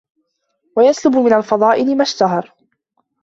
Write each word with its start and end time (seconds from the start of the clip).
وَيَسْلُبَ 0.77 1.15
مِنْ 1.15 1.33
الْفَضَائِلِ 1.33 1.97
مَا 1.97 2.03
اشْتَهَرَ 2.03 2.51